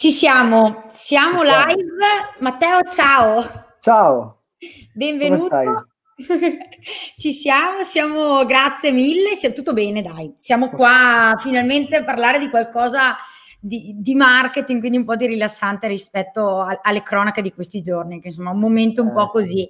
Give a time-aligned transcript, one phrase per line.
[0.00, 2.38] Ci siamo, siamo live.
[2.38, 3.42] Matteo, ciao.
[3.80, 4.44] Ciao.
[4.94, 5.88] Benvenuto.
[7.16, 10.32] Ci siamo, siamo, grazie mille, siamo tutto bene, dai.
[10.36, 13.14] Siamo qua finalmente a parlare di qualcosa
[13.60, 18.22] di, di marketing, quindi un po' di rilassante rispetto a, alle cronache di questi giorni,
[18.22, 19.68] che insomma è un momento un eh, po' così.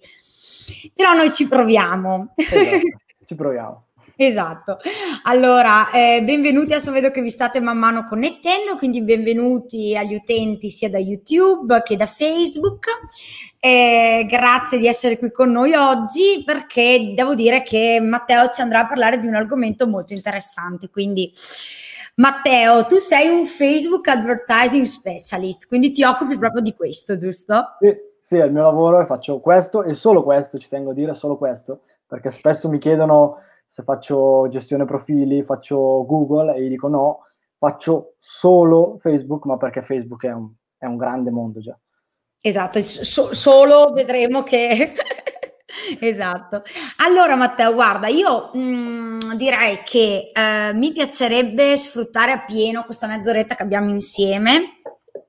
[0.95, 2.35] Però noi ci proviamo.
[2.37, 3.87] Esatto, ci proviamo.
[4.23, 4.77] Esatto.
[5.23, 10.69] Allora, eh, benvenuti, adesso vedo che vi state man mano connettendo, quindi benvenuti agli utenti
[10.69, 12.87] sia da YouTube che da Facebook.
[13.59, 18.81] Eh, grazie di essere qui con noi oggi perché devo dire che Matteo ci andrà
[18.81, 21.33] a parlare di un argomento molto interessante, quindi
[22.17, 27.69] Matteo, tu sei un Facebook Advertising Specialist, quindi ti occupi proprio di questo, giusto?
[27.81, 30.95] Sì, sì, è il mio lavoro e faccio questo e solo questo, ci tengo a
[30.95, 36.69] dire solo questo, perché spesso mi chiedono se faccio gestione profili, faccio Google e gli
[36.71, 37.21] dico no,
[37.57, 41.79] faccio solo Facebook, ma perché Facebook è un, è un grande mondo già.
[42.41, 44.93] Esatto, so, solo vedremo che...
[46.01, 46.65] esatto.
[46.97, 53.55] Allora Matteo, guarda, io mh, mm, direi che eh, mi piacerebbe sfruttare appieno questa mezz'oretta
[53.55, 54.79] che abbiamo insieme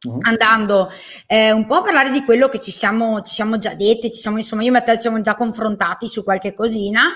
[0.03, 0.17] Uh-huh.
[0.22, 0.89] andando
[1.28, 4.17] eh, un po' a parlare di quello che ci siamo, ci siamo già detti, ci
[4.17, 7.14] siamo, insomma, io e Matteo ci siamo già confrontati su qualche cosina,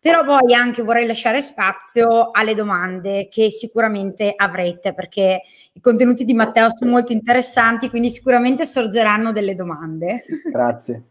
[0.00, 5.42] però poi anche vorrei lasciare spazio alle domande che sicuramente avrete, perché
[5.72, 10.24] i contenuti di Matteo sono molto interessanti, quindi sicuramente sorgeranno delle domande.
[10.50, 11.04] Grazie.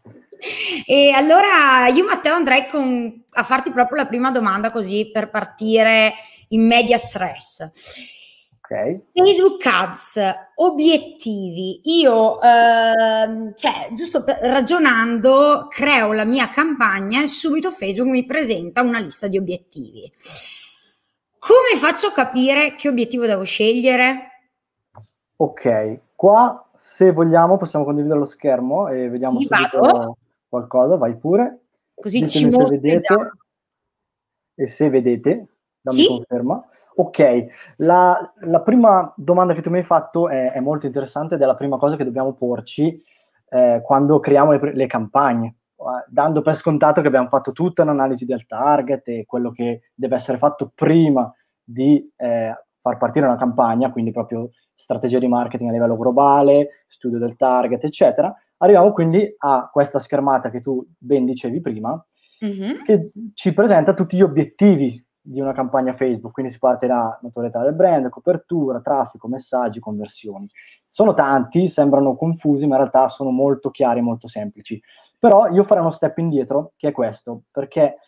[0.86, 6.14] E allora io Matteo andrei con, a farti proprio la prima domanda così per partire
[6.48, 7.68] in media stress.
[8.72, 9.00] Okay.
[9.12, 10.20] Facebook Ads,
[10.54, 11.80] obiettivi.
[11.98, 18.80] Io, eh, cioè, giusto per, ragionando, creo la mia campagna e subito Facebook mi presenta
[18.80, 20.08] una lista di obiettivi.
[21.36, 24.44] Come faccio a capire che obiettivo devo scegliere?
[25.34, 30.16] Ok, qua se vogliamo possiamo condividere lo schermo e vediamo sì, subito vado.
[30.48, 31.58] qualcosa, vai pure.
[31.96, 33.30] Così Ditemi ci se vedete
[34.54, 35.46] e se vedete,
[35.80, 36.06] dammi sì?
[36.06, 36.69] conferma.
[37.00, 37.46] Ok,
[37.76, 41.46] la, la, prima domanda che tu mi hai fatto è, è, molto interessante ed è
[41.46, 43.00] la prima cosa che dobbiamo porci
[43.48, 45.54] eh, quando creiamo le, le, campagne,
[46.08, 50.36] dando per scontato che abbiamo fatto tutta un'analisi del target e quello che deve essere
[50.36, 51.32] fatto prima
[51.64, 57.18] di eh, far partire una campagna, quindi proprio strategia di marketing a livello globale, studio
[57.18, 58.30] del target, eccetera.
[58.58, 62.06] Arriviamo quindi a questa schermata che tu ben dicevi prima,
[62.44, 62.82] mm-hmm.
[62.84, 67.62] che ci presenta tutti gli obiettivi di una campagna Facebook, quindi si parte da notorietà
[67.62, 70.48] del brand, copertura, traffico, messaggi, conversioni.
[70.86, 74.80] Sono tanti, sembrano confusi, ma in realtà sono molto chiari molto semplici.
[75.18, 77.98] Però io farei uno step indietro, che è questo, perché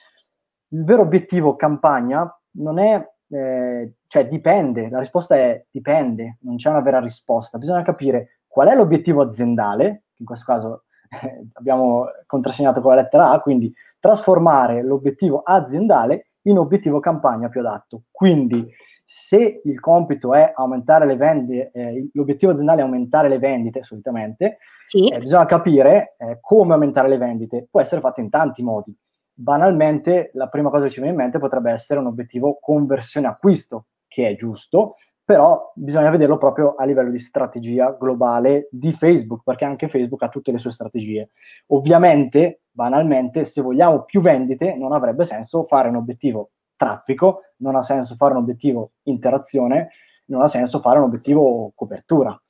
[0.68, 6.70] il vero obiettivo campagna non è, eh, cioè dipende, la risposta è dipende, non c'è
[6.70, 10.84] una vera risposta, bisogna capire qual è l'obiettivo aziendale, in questo caso
[11.22, 17.60] eh, abbiamo contrassegnato con la lettera A, quindi trasformare l'obiettivo aziendale in obiettivo campagna più
[17.60, 18.04] adatto.
[18.10, 18.66] Quindi
[19.04, 24.58] se il compito è aumentare le vendite, eh, l'obiettivo aziendale è aumentare le vendite solitamente,
[24.84, 25.08] sì.
[25.08, 27.68] eh, bisogna capire eh, come aumentare le vendite.
[27.70, 28.96] Può essere fatto in tanti modi.
[29.34, 33.86] Banalmente, la prima cosa che ci viene in mente potrebbe essere un obiettivo conversione acquisto,
[34.06, 39.64] che è giusto, però bisogna vederlo proprio a livello di strategia globale di Facebook, perché
[39.64, 41.30] anche Facebook ha tutte le sue strategie.
[41.68, 47.82] Ovviamente banalmente, se vogliamo più vendite, non avrebbe senso fare un obiettivo traffico, non ha
[47.82, 49.90] senso fare un obiettivo interazione,
[50.26, 52.40] non ha senso fare un obiettivo copertura.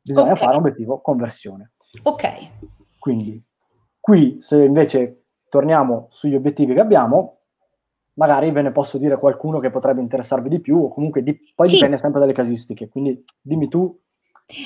[0.00, 0.44] Bisogna okay.
[0.44, 1.72] fare un obiettivo conversione.
[2.02, 2.28] Ok.
[2.98, 3.42] Quindi,
[4.00, 7.40] qui se invece torniamo sugli obiettivi che abbiamo,
[8.14, 11.66] magari ve ne posso dire qualcuno che potrebbe interessarvi di più, o comunque di, poi
[11.66, 11.74] sì.
[11.74, 12.88] dipende sempre dalle casistiche.
[12.88, 13.98] Quindi dimmi tu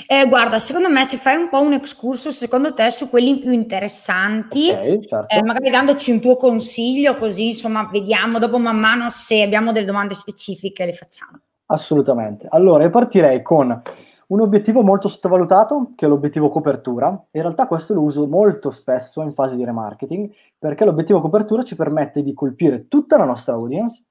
[0.08, 3.52] eh, guarda, secondo me se fai un po' un excursus, secondo te, su quelli più
[3.52, 5.32] interessanti, okay, certo.
[5.32, 9.86] eh, magari dandoci un tuo consiglio, così insomma vediamo dopo man mano se abbiamo delle
[9.86, 11.38] domande specifiche, le facciamo.
[11.66, 12.48] Assolutamente.
[12.50, 13.80] Allora, io partirei con
[14.28, 17.08] un obiettivo molto sottovalutato, che è l'obiettivo copertura.
[17.08, 21.76] In realtà questo lo uso molto spesso in fase di remarketing, perché l'obiettivo copertura ci
[21.76, 24.04] permette di colpire tutta la nostra audience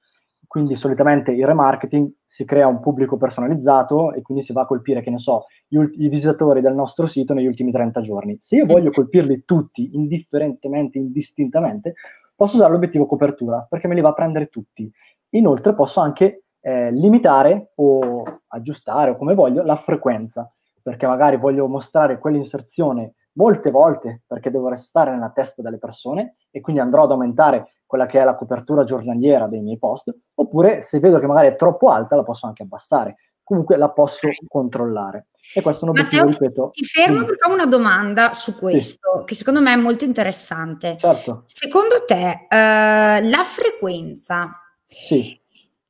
[0.48, 5.02] quindi solitamente il remarketing si crea un pubblico personalizzato e quindi si va a colpire,
[5.02, 8.38] che ne so, gli, i visitatori del nostro sito negli ultimi 30 giorni.
[8.40, 11.94] Se io voglio colpirli tutti indifferentemente, indistintamente,
[12.34, 14.90] posso usare l'obiettivo copertura perché me li va a prendere tutti.
[15.32, 21.66] Inoltre posso anche eh, limitare o aggiustare o come voglio la frequenza, perché magari voglio
[21.66, 27.12] mostrare quell'inserzione molte volte perché devo restare nella testa delle persone e quindi andrò ad
[27.12, 31.48] aumentare quella che è la copertura giornaliera dei miei post, oppure se vedo che magari
[31.48, 33.16] è troppo alta la posso anche abbassare.
[33.42, 35.28] comunque la posso controllare.
[35.54, 36.70] E questo è un obiettivo, Matteo, ripeto.
[36.70, 39.24] Ti fermo perché ho una domanda su questo, sì.
[39.24, 40.98] che secondo me è molto interessante.
[40.98, 41.44] Certo.
[41.46, 44.50] Secondo te, eh, la frequenza,
[44.84, 45.40] sì.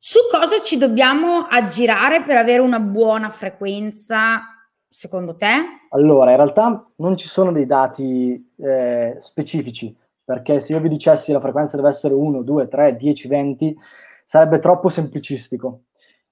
[0.01, 4.43] Su cosa ci dobbiamo aggirare per avere una buona frequenza,
[4.89, 5.51] secondo te?
[5.91, 11.33] Allora, in realtà non ci sono dei dati eh, specifici, perché se io vi dicessi
[11.33, 13.77] la frequenza deve essere 1, 2, 3, 10, 20,
[14.25, 15.83] sarebbe troppo semplicistico.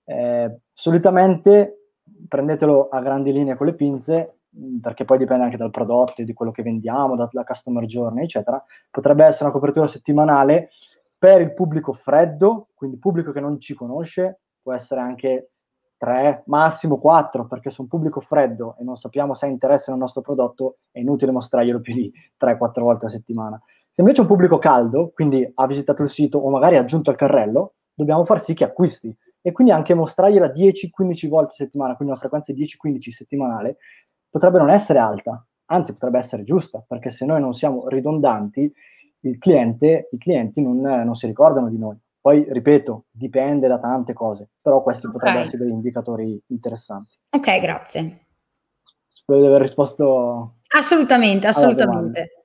[0.05, 1.91] Eh, solitamente
[2.29, 6.33] prendetelo a grandi linee con le pinze, mm, perché poi dipende anche dal prodotto, di
[6.33, 8.63] quello che vendiamo, dalla customer journey, eccetera.
[8.91, 10.71] Potrebbe essere una copertura settimanale
[11.19, 15.51] per il pubblico freddo, quindi pubblico che non ci conosce, può essere anche
[15.97, 20.01] 3, massimo 4, perché se un pubblico freddo e non sappiamo se ha interesse nel
[20.01, 23.61] nostro prodotto, è inutile mostrarglielo più di 3-4 volte a settimana.
[23.91, 27.09] Se invece è un pubblico caldo, quindi ha visitato il sito o magari ha aggiunto
[27.09, 31.95] al carrello, dobbiamo far sì che acquisti e quindi anche mostrargliela 10-15 volte a settimana,
[31.97, 33.79] quindi una frequenza 10-15 settimanale,
[34.29, 38.71] potrebbe non essere alta, anzi potrebbe essere giusta, perché se noi non siamo ridondanti,
[39.29, 41.97] il cliente, i clienti non, non si ricordano di noi.
[42.21, 45.19] Poi, ripeto, dipende da tante cose, però questi okay.
[45.19, 47.17] potrebbero essere degli indicatori interessanti.
[47.31, 48.27] Ok, grazie.
[49.07, 50.57] Spero di aver risposto.
[50.75, 52.43] Assolutamente, assolutamente.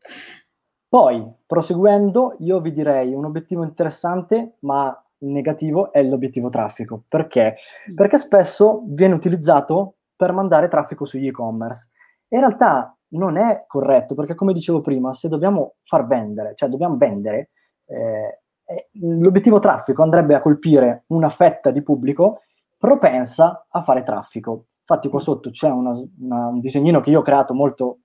[0.88, 7.04] Poi, proseguendo, io vi direi un obiettivo interessante, ma negativo è l'obiettivo traffico.
[7.08, 7.56] Perché?
[7.96, 11.90] Perché spesso viene utilizzato per mandare traffico sugli e-commerce.
[12.30, 16.98] In realtà non è corretto, perché come dicevo prima, se dobbiamo far vendere, cioè dobbiamo
[16.98, 17.50] vendere,
[17.86, 22.42] eh, eh, l'obiettivo traffico andrebbe a colpire una fetta di pubblico
[22.78, 24.66] propensa a fare traffico.
[24.80, 28.00] Infatti qua sotto c'è una, una, un disegnino che io ho creato molto,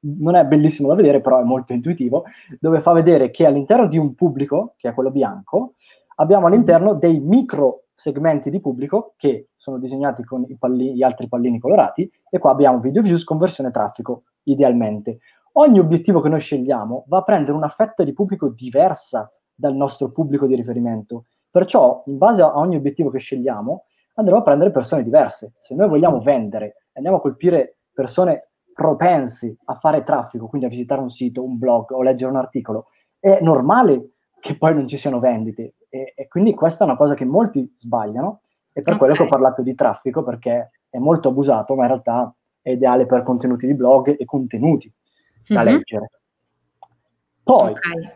[0.00, 2.24] non è bellissimo da vedere, però è molto intuitivo,
[2.58, 5.74] dove fa vedere che all'interno di un pubblico, che è quello bianco,
[6.16, 11.28] abbiamo all'interno dei micro segmenti di pubblico che sono disegnati con i palli- gli altri
[11.28, 15.18] pallini colorati e qua abbiamo video views, conversione traffico, idealmente.
[15.52, 20.10] Ogni obiettivo che noi scegliamo va a prendere una fetta di pubblico diversa dal nostro
[20.10, 21.26] pubblico di riferimento.
[21.48, 25.52] Perciò, in base a ogni obiettivo che scegliamo, andremo a prendere persone diverse.
[25.56, 30.70] Se noi vogliamo vendere e andiamo a colpire persone propensi a fare traffico, quindi a
[30.70, 32.86] visitare un sito, un blog o leggere un articolo,
[33.20, 35.74] è normale che poi non ci siano vendite.
[35.94, 38.40] E, e, quindi questa è una cosa che molti sbagliano
[38.72, 38.98] e per okay.
[38.98, 43.06] quello che ho parlato di traffico perché è molto abusato, ma in realtà è ideale
[43.06, 44.92] per contenuti di blog e contenuti
[45.46, 45.72] da mm-hmm.
[45.72, 46.10] leggere.
[47.44, 48.10] Poi okay.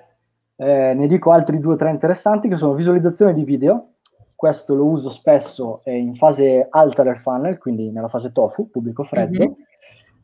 [0.56, 3.92] eh, ne dico altri due o tre interessanti che sono visualizzazione di video.
[4.34, 9.04] Questo lo uso spesso eh, in fase alta del funnel, quindi nella fase tofu, pubblico
[9.04, 9.52] freddo, mm-hmm.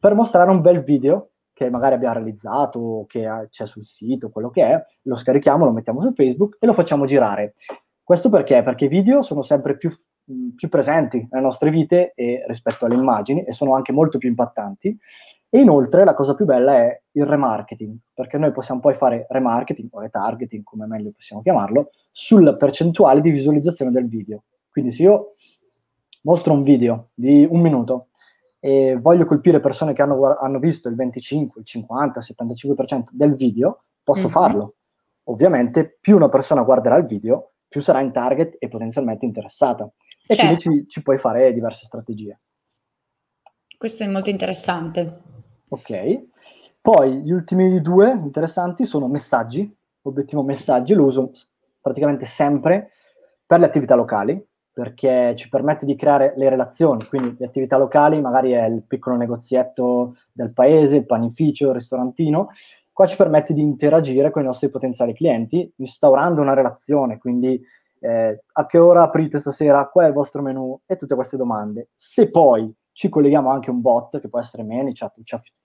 [0.00, 4.64] per mostrare un bel video che magari abbiamo realizzato, che c'è sul sito, quello che
[4.64, 7.54] è, lo scarichiamo, lo mettiamo su Facebook e lo facciamo girare.
[8.02, 8.62] Questo perché?
[8.62, 9.90] Perché i video sono sempre più,
[10.54, 14.98] più presenti nelle nostre vite e, rispetto alle immagini e sono anche molto più impattanti.
[15.48, 19.88] E inoltre la cosa più bella è il remarketing, perché noi possiamo poi fare remarketing
[19.92, 24.42] o retargeting, come meglio possiamo chiamarlo, sulla percentuale di visualizzazione del video.
[24.68, 25.34] Quindi se io
[26.22, 28.08] mostro un video di un minuto
[28.64, 33.34] e voglio colpire persone che hanno, hanno visto il 25, il 50, il 75% del
[33.34, 34.30] video, posso mm-hmm.
[34.30, 34.74] farlo.
[35.24, 39.84] Ovviamente più una persona guarderà il video, più sarà in target e potenzialmente interessata.
[40.26, 40.62] E certo.
[40.62, 42.40] quindi ci, ci puoi fare diverse strategie.
[43.76, 45.20] Questo è molto interessante.
[45.68, 46.22] Ok.
[46.80, 49.70] Poi gli ultimi due interessanti sono messaggi,
[50.04, 51.32] obiettivo messaggi, lo uso
[51.82, 52.92] praticamente sempre
[53.44, 54.42] per le attività locali,
[54.74, 59.16] perché ci permette di creare le relazioni, quindi le attività locali magari è il piccolo
[59.16, 62.48] negozietto del paese, il panificio, il ristorantino,
[62.92, 67.60] qua ci permette di interagire con i nostri potenziali clienti instaurando una relazione, quindi
[68.00, 71.90] eh, a che ora aprite stasera, qual è il vostro menu e tutte queste domande.
[71.94, 75.14] Se poi ci colleghiamo anche a un bot, che può essere ManyChat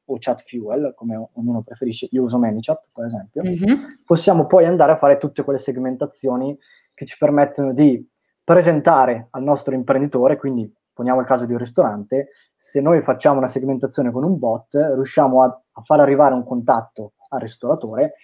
[0.06, 4.04] o ChatFuel, come ognuno preferisce, io uso ManyChat per esempio, mm-hmm.
[4.06, 6.56] possiamo poi andare a fare tutte quelle segmentazioni
[6.94, 8.08] che ci permettono di
[8.50, 13.48] presentare al nostro imprenditore, quindi poniamo il caso di un ristorante, se noi facciamo una
[13.48, 18.16] segmentazione con un bot, riusciamo a, a far arrivare un contatto al ristoratore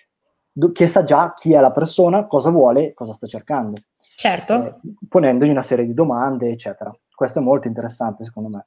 [0.51, 3.75] do, che sa già chi è la persona, cosa vuole, cosa sta cercando.
[4.15, 4.65] Certo.
[4.65, 4.75] Eh,
[5.08, 6.91] ponendogli una serie di domande, eccetera.
[7.13, 8.65] Questo è molto interessante, secondo me.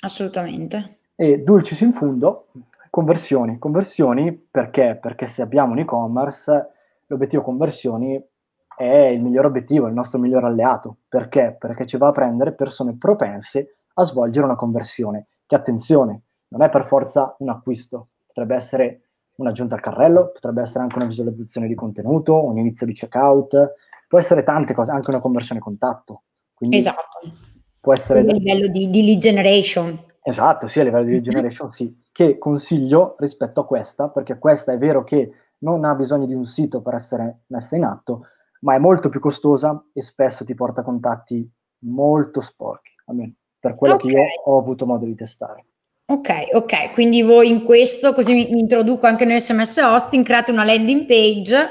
[0.00, 0.98] Assolutamente.
[1.14, 2.48] E dulcis in fundo,
[2.90, 3.58] conversioni.
[3.58, 4.98] Conversioni perché?
[5.00, 6.72] Perché se abbiamo un e-commerce,
[7.06, 8.22] l'obiettivo conversioni
[8.80, 10.96] è il miglior obiettivo, il nostro miglior alleato.
[11.06, 11.54] Perché?
[11.58, 15.26] Perché ci va a prendere persone propense a svolgere una conversione.
[15.44, 19.02] Che attenzione, non è per forza un acquisto, potrebbe essere
[19.34, 23.74] un'aggiunta al carrello, potrebbe essere anche una visualizzazione di contenuto, un inizio di checkout,
[24.08, 26.22] può essere tante cose, anche una conversione contatto.
[26.54, 27.30] Quindi esatto.
[27.80, 28.20] può essere...
[28.20, 30.06] a livello di, di lead generation.
[30.22, 34.72] Esatto, sì, a livello di lead generation sì, che consiglio rispetto a questa, perché questa
[34.72, 38.24] è vero che non ha bisogno di un sito per essere messa in atto,
[38.60, 41.48] ma è molto più costosa e spesso ti porta contatti
[41.84, 44.10] molto sporchi, almeno per quello okay.
[44.10, 45.64] che io ho avuto modo di testare.
[46.06, 50.50] Ok, ok, quindi voi in questo, così mi, mi introduco anche noi SMS hosting, create
[50.50, 51.68] una landing page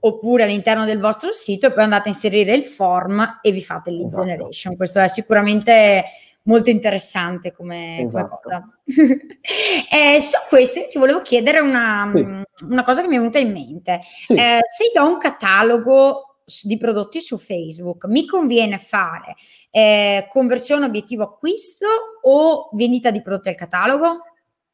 [0.00, 3.90] oppure all'interno del vostro sito e poi andate a inserire il form e vi fate
[3.90, 4.22] lead esatto.
[4.22, 4.76] generation.
[4.76, 6.04] Questo è sicuramente
[6.48, 8.40] molto interessante come, esatto.
[8.42, 8.64] come cosa.
[10.16, 12.26] eh, su questo ti volevo chiedere una, sì.
[12.70, 14.00] una, cosa che mi è venuta in mente.
[14.02, 14.34] Sì.
[14.34, 16.22] Eh, se io ho un catalogo
[16.64, 19.36] di prodotti su Facebook, mi conviene fare
[19.70, 21.86] eh, conversione obiettivo acquisto
[22.22, 24.22] o vendita di prodotti al catalogo?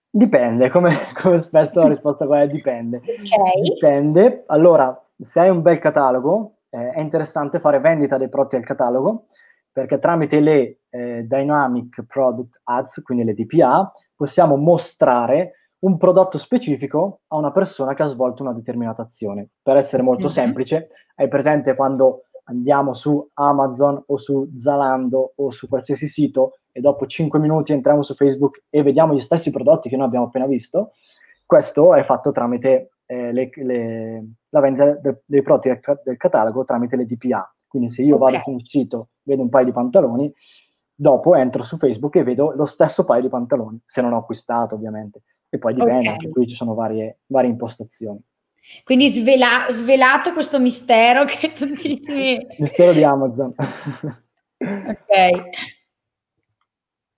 [0.08, 2.98] Dipende, come, come spesso la risposta qua è dipende.
[2.98, 3.62] Okay.
[3.62, 4.44] Dipende.
[4.46, 9.26] Allora, se hai un bel catalogo, eh, è interessante fare vendita dei prodotti al catalogo,
[9.74, 17.22] perché tramite le eh, Dynamic Product Ads, quindi le DPA, possiamo mostrare un prodotto specifico
[17.26, 19.50] a una persona che ha svolto una determinata azione.
[19.60, 20.32] Per essere molto mm-hmm.
[20.32, 26.80] semplice, hai presente quando andiamo su Amazon o su Zalando o su qualsiasi sito e
[26.80, 30.46] dopo 5 minuti entriamo su Facebook e vediamo gli stessi prodotti che noi abbiamo appena
[30.46, 30.92] visto?
[31.44, 36.64] Questo è fatto tramite eh, le, le, la vendita de, dei prodotti del, del, catalogo
[36.64, 37.53] tramite le DPA.
[37.74, 38.32] Quindi se io okay.
[38.32, 40.32] vado su un sito, vedo un paio di pantaloni,
[40.94, 44.76] dopo entro su Facebook e vedo lo stesso paio di pantaloni, se non ho acquistato
[44.76, 45.22] ovviamente
[45.54, 46.12] e poi dipende, okay.
[46.12, 48.18] anche qui ci sono varie, varie impostazioni.
[48.82, 52.44] Quindi svela- svelato questo mistero che tantissimi...
[52.58, 53.54] mistero di Amazon.
[54.58, 55.42] ok.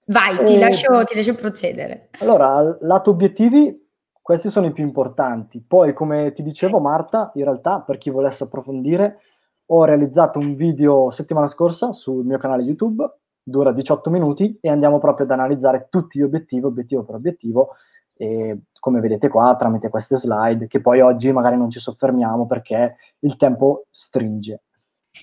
[0.08, 0.58] Vai, ti, e...
[0.58, 2.10] lascio, ti lascio procedere.
[2.20, 3.74] Allora, lato obiettivi,
[4.20, 5.64] questi sono i più importanti.
[5.66, 9.20] Poi, come ti dicevo, Marta, in realtà, per chi volesse approfondire,
[9.66, 13.04] ho realizzato un video settimana scorsa sul mio canale YouTube,
[13.42, 17.70] dura 18 minuti, e andiamo proprio ad analizzare tutti gli obiettivi, obiettivo per obiettivo,
[18.16, 22.96] e come vedete qua tramite queste slide che poi oggi magari non ci soffermiamo perché
[23.20, 24.62] il tempo stringe.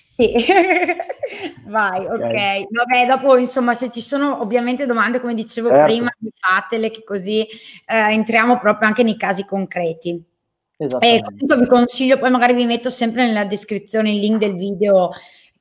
[0.08, 0.32] Sì,
[1.68, 2.12] vai, ok.
[2.12, 2.68] okay.
[2.70, 5.86] Vabbè, dopo insomma se ci sono ovviamente domande come dicevo certo.
[5.86, 10.33] prima, fatele che così eh, entriamo proprio anche nei casi concreti.
[11.00, 15.12] E comunque vi consiglio, poi magari vi metto sempre nella descrizione il link del video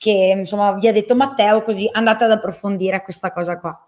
[0.02, 3.85] che insomma vi ha detto Matteo, così andate ad approfondire questa cosa qua.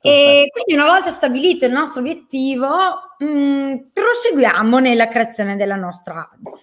[0.00, 2.68] E quindi una volta stabilito il nostro obiettivo,
[3.18, 6.62] mh, mm, proseguiamo nella creazione della nostra ads.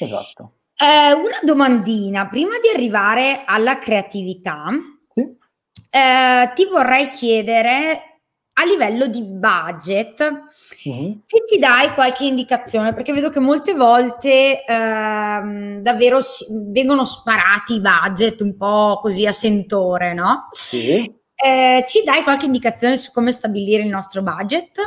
[0.00, 0.54] Esatto.
[0.76, 4.70] Eh, una domandina, prima di arrivare alla creatività,
[5.08, 5.20] sì.
[5.20, 8.15] eh, ti vorrei chiedere
[8.58, 11.18] a livello di budget, uh-huh.
[11.20, 17.74] se ci dai qualche indicazione, perché vedo che molte volte ehm, davvero si, vengono sparati
[17.74, 20.48] i budget un po' così a sentore, no?
[20.52, 21.04] Sì.
[21.34, 24.80] Eh, ci dai qualche indicazione su come stabilire il nostro budget?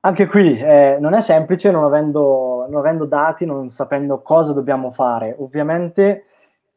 [0.00, 4.90] Anche qui eh, non è semplice, non avendo, non avendo dati, non sapendo cosa dobbiamo
[4.90, 5.34] fare.
[5.38, 6.26] Ovviamente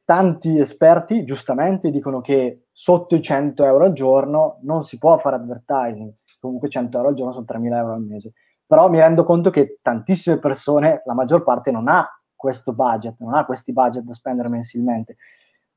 [0.05, 5.37] tanti esperti giustamente dicono che sotto i 100 euro al giorno non si può fare
[5.37, 8.33] advertising, comunque 100 euro al giorno sono 3.000 euro al mese,
[8.65, 12.05] però mi rendo conto che tantissime persone, la maggior parte non ha
[12.35, 15.15] questo budget, non ha questi budget da spendere mensilmente.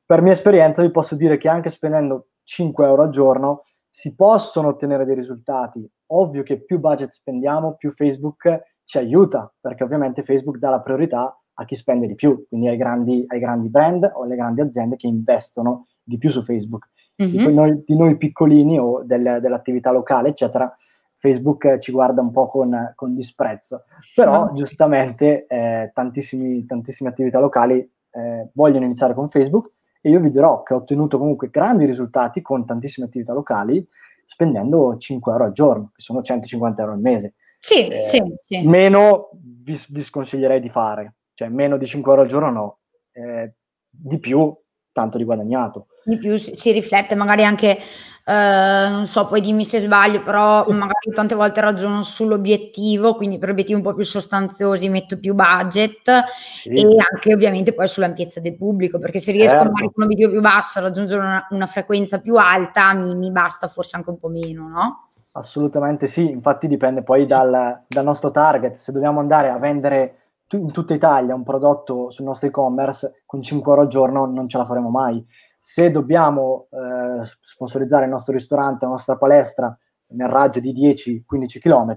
[0.04, 4.66] Per mia esperienza vi posso dire che anche spendendo 5 euro al giorno si possono
[4.66, 5.88] ottenere dei risultati.
[6.06, 11.32] Ovvio che più budget spendiamo, più Facebook ci aiuta, perché ovviamente Facebook dà la priorità
[11.54, 14.96] a chi spende di più, quindi ai grandi, ai grandi brand o alle grandi aziende
[14.96, 16.88] che investono di più su Facebook.
[17.22, 17.46] Mm-hmm.
[17.46, 20.74] Di, noi, di, noi, piccolini o del, dell'attività locale, eccetera,
[21.18, 23.84] Facebook ci guarda un po' con, con disprezzo,
[24.14, 24.54] però mm.
[24.54, 30.74] giustamente eh, tantissime attività locali eh, vogliono iniziare con Facebook e io vi dirò che
[30.74, 33.84] ho ottenuto comunque grandi risultati con tantissime attività locali
[34.24, 37.34] spendendo 5 euro al giorno, che sono 150 euro al mese.
[37.58, 38.66] Sì, eh, sì, sì.
[38.66, 42.78] Meno vi, vi, sconsiglierei di fare, cioè meno di 5 euro al giorno no,
[43.12, 43.54] eh,
[43.88, 44.54] di più
[44.92, 45.86] tanto di guadagnato.
[46.08, 47.76] Di più si, si riflette magari anche,
[48.24, 53.50] eh, non so, poi dimmi se sbaglio, però magari tante volte ragiono sull'obiettivo, quindi per
[53.50, 56.24] obiettivi un po' più sostanziosi metto più budget
[56.62, 56.70] sì.
[56.70, 59.68] e anche ovviamente poi sull'ampiezza del pubblico, perché se riesco certo.
[59.68, 63.30] magari con un obiettivo più basso a raggiungere una, una frequenza più alta mi, mi
[63.30, 65.08] basta forse anche un po' meno, no?
[65.32, 70.14] Assolutamente sì, infatti dipende poi dal, dal nostro target, se dobbiamo andare a vendere
[70.50, 74.56] in tutta Italia un prodotto sul nostro e-commerce con 5 euro al giorno non ce
[74.56, 75.24] la faremo mai.
[75.58, 79.76] Se dobbiamo eh, sponsorizzare il nostro ristorante, la nostra palestra
[80.08, 81.94] nel raggio di 10-15 km,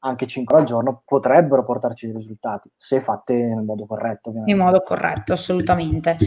[0.00, 4.28] anche 5 al giorno potrebbero portarci dei risultati, se fatte nel modo corretto.
[4.28, 4.54] Ovviamente.
[4.54, 6.18] In modo corretto, assolutamente.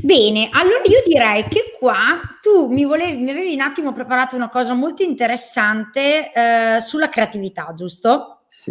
[0.00, 4.48] Bene, allora io direi che qua tu mi, volevi, mi avevi un attimo preparato una
[4.48, 8.42] cosa molto interessante eh, sulla creatività, giusto?
[8.46, 8.70] Sì,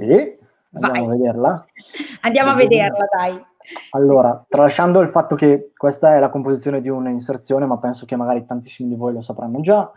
[0.71, 1.03] andiamo Vai.
[1.03, 1.65] a vederla.
[2.21, 3.45] Andiamo a vederla, dai.
[3.91, 8.45] Allora, tralasciando il fatto che questa è la composizione di un'inserzione, ma penso che magari
[8.45, 9.91] tantissimi di voi lo sapranno già,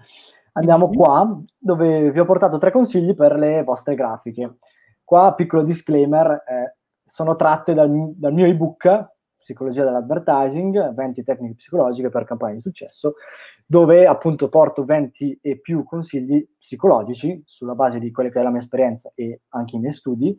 [0.59, 4.57] Andiamo qua dove vi ho portato tre consigli per le vostre grafiche.
[5.05, 12.11] Qua, piccolo disclaimer, eh, sono tratte dal, dal mio ebook Psicologia dell'advertising, 20 tecniche psicologiche
[12.11, 13.15] per campagne di successo,
[13.65, 18.51] dove appunto porto 20 e più consigli psicologici sulla base di quella che è la
[18.51, 20.39] mia esperienza e anche i miei studi,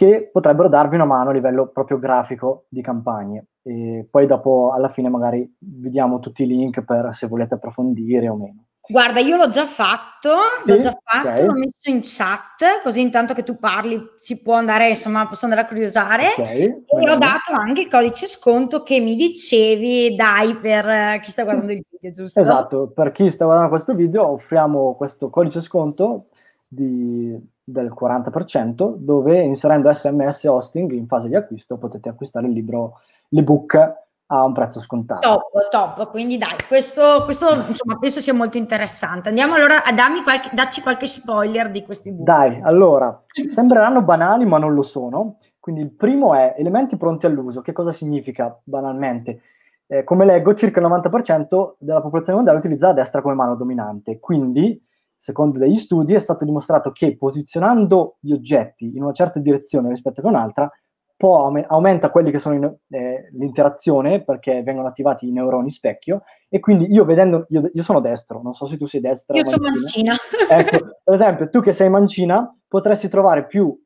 [0.00, 3.48] che potrebbero darvi una mano a livello proprio grafico di campagne.
[3.60, 8.26] E poi dopo, alla fine, magari vi diamo tutti i link per se volete approfondire
[8.30, 8.64] o meno.
[8.88, 11.44] Guarda, io l'ho già fatto, sì, l'ho già fatto, okay.
[11.44, 15.60] l'ho messo in chat, così intanto che tu parli si può andare, insomma, posso andare
[15.60, 16.28] a curiosare.
[16.28, 17.10] Okay, e bene.
[17.10, 21.84] ho dato anche il codice sconto che mi dicevi, dai, per chi sta guardando il
[21.90, 22.40] video, giusto?
[22.40, 26.28] Esatto, per chi sta guardando questo video offriamo questo codice sconto
[26.66, 27.38] di,
[27.70, 33.98] del 40%, dove inserendo SMS hosting in fase di acquisto potete acquistare il libro, l'ebook
[34.32, 35.20] a un prezzo scontato.
[35.20, 39.28] Top, top, quindi dai, questo, questo insomma penso sia molto interessante.
[39.28, 42.24] Andiamo allora a darmi qualche, dacci qualche spoiler di questi book.
[42.24, 45.38] Dai, allora, sembreranno banali ma non lo sono.
[45.58, 47.60] Quindi il primo è elementi pronti all'uso.
[47.60, 49.42] Che cosa significa banalmente?
[49.86, 54.20] Eh, come leggo, circa il 90% della popolazione mondiale utilizza la destra come mano dominante.
[54.20, 54.80] Quindi,
[55.20, 60.22] secondo degli studi, è stato dimostrato che posizionando gli oggetti in una certa direzione rispetto
[60.22, 60.70] a un'altra,
[61.14, 66.60] po' aumenta quelli che sono in, eh, l'interazione perché vengono attivati i neuroni specchio e
[66.60, 69.36] quindi io vedendo, io, io sono destro, non so se tu sei destra.
[69.36, 70.14] Io sono mancina.
[70.50, 73.78] Ecco, per esempio, tu che sei mancina potresti trovare più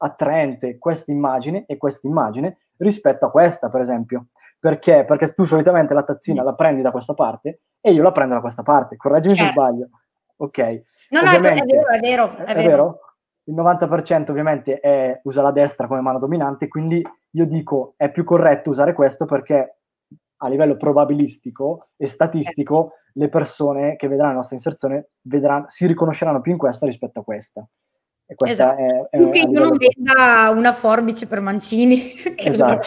[0.00, 4.28] attraente questa immagine e questa immagine rispetto a questa, per esempio.
[4.60, 5.04] Perché?
[5.04, 8.40] Perché tu solitamente la tazzina la prendi da questa parte e io la prendo da
[8.40, 8.96] questa parte.
[8.96, 9.46] Correggimi certo.
[9.46, 9.88] se sbaglio.
[10.40, 10.58] Ok.
[11.10, 12.36] No, no, è vero, è vero.
[12.36, 12.68] È, è vero.
[12.68, 13.00] vero?
[13.48, 18.22] il 90% ovviamente è, usa la destra come mano dominante, quindi io dico è più
[18.22, 19.78] corretto usare questo perché
[20.40, 26.40] a livello probabilistico e statistico le persone che vedranno la nostra inserzione vedranno, si riconosceranno
[26.40, 27.66] più in questa rispetto a questa.
[28.30, 29.08] E questa esatto.
[29.08, 32.12] è, è, più che io non veda una forbice per Mancini.
[32.36, 32.86] esatto.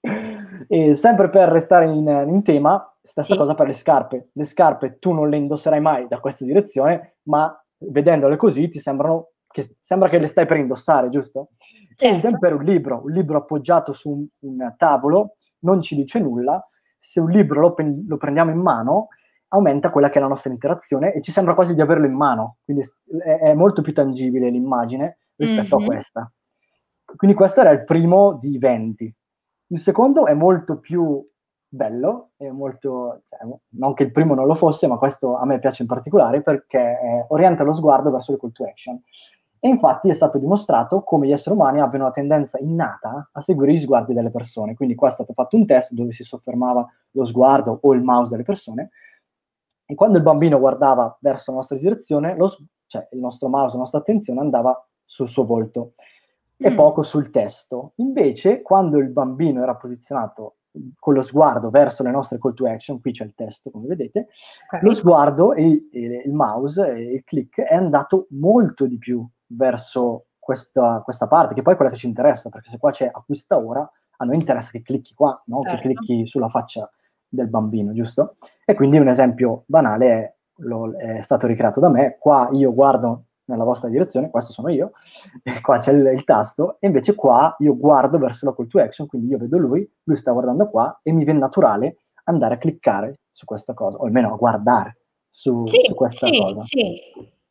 [0.68, 3.38] e sempre per restare in, in tema, stessa sì.
[3.38, 4.30] cosa per le scarpe.
[4.32, 9.30] Le scarpe tu non le indosserai mai da questa direzione, ma vedendole così ti sembrano
[9.56, 11.50] che sembra che le stai per indossare, giusto?
[11.94, 12.26] Certo.
[12.26, 16.62] E per un libro, un libro appoggiato su un, un, tavolo non ci dice nulla,
[16.98, 17.74] se un libro lo,
[18.06, 19.08] lo, prendiamo in mano
[19.48, 22.58] aumenta quella che è la nostra interazione e ci sembra quasi di averlo in mano,
[22.64, 22.86] quindi
[23.24, 25.86] è, è molto più tangibile l'immagine rispetto mm-hmm.
[25.86, 26.32] a questa.
[27.16, 29.14] Quindi questo era il primo di 20.
[29.68, 31.26] Il secondo è molto più
[31.76, 33.38] bello, è molto, cioè,
[33.70, 36.78] non che il primo non lo fosse, ma questo a me piace in particolare perché
[36.78, 39.00] eh, orienta lo sguardo verso le call to action.
[39.58, 43.72] E infatti è stato dimostrato come gli esseri umani abbiano una tendenza innata a seguire
[43.72, 44.74] gli sguardi delle persone.
[44.74, 48.30] Quindi qua è stato fatto un test dove si soffermava lo sguardo o il mouse
[48.30, 48.90] delle persone
[49.88, 52.50] e quando il bambino guardava verso la nostra direzione, lo,
[52.86, 55.92] cioè il nostro mouse, la nostra attenzione andava sul suo volto
[56.56, 56.74] e mm.
[56.74, 57.92] poco sul testo.
[57.96, 60.55] Invece, quando il bambino era posizionato
[60.98, 64.28] con lo sguardo verso le nostre call to action, qui c'è il testo come vedete,
[64.64, 64.80] okay.
[64.82, 70.26] lo sguardo e, e, il mouse e il click è andato molto di più verso
[70.38, 73.58] questa, questa, parte, che poi è quella che ci interessa, perché se qua c'è acquista
[73.58, 75.76] ora, a noi interessa che clicchi qua, non certo.
[75.76, 76.90] che clicchi sulla faccia
[77.28, 78.36] del bambino, giusto?
[78.64, 83.25] E quindi un esempio banale è, lo, è stato ricreato da me, qua io guardo
[83.46, 84.92] nella vostra direzione, questo sono io,
[85.42, 88.80] e qua c'è il, il, tasto, e invece qua io guardo verso la call to
[88.80, 92.58] action, quindi io vedo lui, lui sta guardando qua, e mi viene naturale andare a
[92.58, 94.98] cliccare su questa cosa, o almeno a guardare
[95.30, 96.60] su, sì, su questa sì, cosa.
[96.60, 97.00] Sì.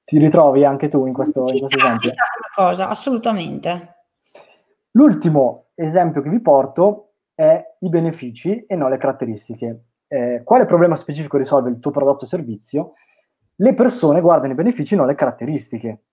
[0.03, 2.09] Ti ritrovi anche tu in questo, ci in questo sta, esempio?
[2.09, 3.95] Ci sta una cosa, assolutamente.
[4.91, 9.83] L'ultimo esempio che vi porto è i benefici e non le caratteristiche.
[10.07, 12.93] Eh, quale problema specifico risolve il tuo prodotto o servizio?
[13.57, 16.03] Le persone guardano i benefici, non le caratteristiche.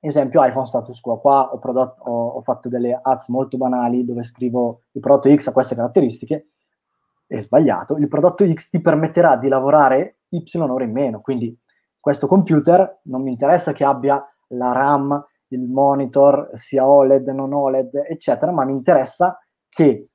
[0.00, 1.18] Esempio iPhone status quo.
[1.18, 5.48] Qua ho, prodotto, ho, ho fatto delle ads molto banali dove scrivo il prodotto X
[5.48, 6.50] ha queste caratteristiche.
[7.26, 7.96] È sbagliato.
[7.96, 11.20] Il prodotto X ti permetterà di lavorare Y ore in meno.
[11.20, 11.58] Quindi
[12.00, 18.04] questo computer non mi interessa che abbia la RAM, il monitor, sia OLED, non OLED,
[18.08, 20.08] eccetera, ma mi interessa che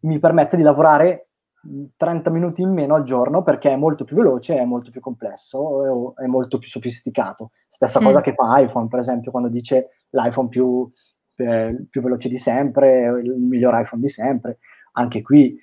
[0.00, 1.27] mi permetta di lavorare
[1.96, 6.14] 30 minuti in meno al giorno perché è molto più veloce, è molto più complesso,
[6.16, 7.50] è molto più sofisticato.
[7.68, 8.04] Stessa mm.
[8.04, 10.90] cosa che fa iPhone, per esempio, quando dice l'iPhone più,
[11.36, 14.58] eh, più veloce di sempre, il miglior iPhone di sempre.
[14.92, 15.56] Anche qui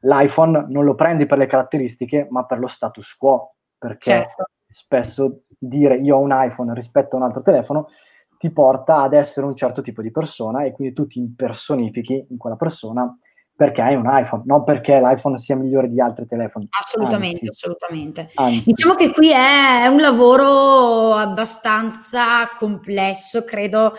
[0.00, 4.44] l'iPhone non lo prendi per le caratteristiche, ma per lo status quo, perché certo.
[4.66, 7.88] spesso dire io ho un iPhone rispetto a un altro telefono
[8.36, 12.36] ti porta ad essere un certo tipo di persona e quindi tu ti impersonifichi in
[12.36, 13.16] quella persona
[13.56, 16.66] perché hai un iPhone, non perché l'iPhone sia migliore di altri telefoni.
[16.70, 18.30] Assolutamente, anzi, assolutamente.
[18.34, 18.62] Anzi.
[18.64, 23.92] Diciamo che qui è un lavoro abbastanza complesso, credo,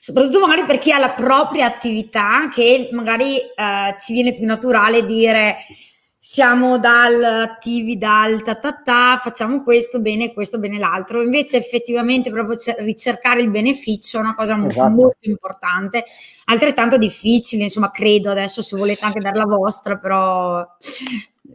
[0.00, 5.04] soprattutto magari per chi ha la propria attività, che magari eh, ci viene più naturale
[5.04, 5.56] dire
[6.28, 11.22] siamo dal attivi dal ta ta ta, facciamo questo bene, questo bene l'altro.
[11.22, 14.90] Invece effettivamente proprio ricercare il beneficio è una cosa esatto.
[14.90, 16.02] molto importante,
[16.46, 20.66] altrettanto difficile, insomma, credo adesso se volete anche dare la vostra, però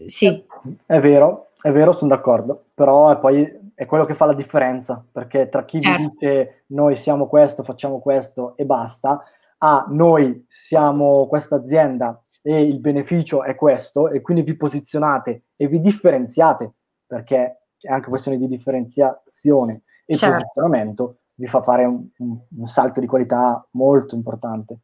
[0.06, 0.42] sì.
[0.86, 5.04] È vero, è vero, sono d'accordo, però è poi è quello che fa la differenza,
[5.12, 6.14] perché tra chi certo.
[6.18, 9.22] dice noi siamo questo, facciamo questo e basta,
[9.58, 15.68] a noi siamo questa azienda e il beneficio è questo e quindi vi posizionate e
[15.68, 16.74] vi differenziate
[17.06, 20.38] perché è anche questione di differenziazione e certo.
[20.38, 24.80] posizionamento vi fa fare un, un, un, salto di qualità molto importante.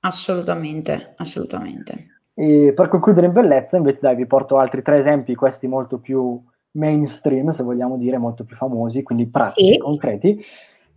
[0.00, 2.20] Assolutamente, assolutamente.
[2.34, 6.40] E per concludere in bellezza, invece, dai, vi porto altri tre esempi, questi molto più
[6.72, 9.78] mainstream, se vogliamo dire, molto più famosi, quindi pratici, sì.
[9.78, 10.44] concreti.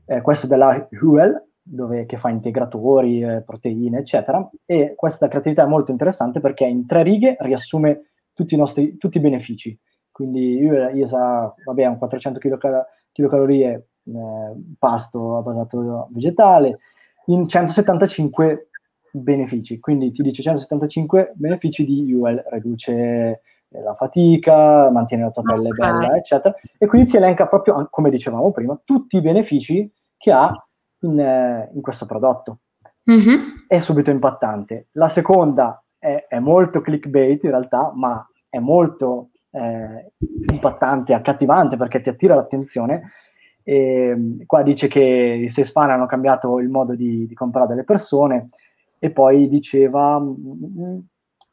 [0.05, 4.47] Eh, questo della Huel, dove, che fa integratori, eh, proteine, eccetera.
[4.65, 9.17] E questa creatività è molto interessante perché in tre righe riassume tutti i nostri tutti
[9.17, 9.77] i benefici.
[10.12, 16.80] Quindi io, io sa, vabbè, un 400 kilocal- kilocalorie eh, pasto basato vegetale,
[17.25, 18.69] in 175
[19.12, 19.80] benefici.
[19.80, 25.69] Quindi ti dice 175 benefici di UL, riduce eh, la fatica, mantiene la tua pelle
[25.69, 25.91] okay.
[25.91, 26.56] bella, eccetera.
[26.77, 30.66] E quindi ti elenca proprio, come dicevamo prima, tutti i benefici che ha
[31.01, 32.60] in, eh, in questo prodotto.
[33.10, 33.65] Mm-hmm.
[33.67, 34.88] È subito impattante.
[34.93, 40.12] La seconda è, è, molto clickbait in realtà, ma è molto eh,
[40.51, 43.12] impattante, accattivante perché ti attira l'attenzione.
[43.63, 47.83] E, qua dice che i Sales Fan hanno cambiato il modo di, di comprare delle
[47.83, 48.49] persone
[48.99, 50.33] e poi diceva mm,
[50.79, 50.97] mm,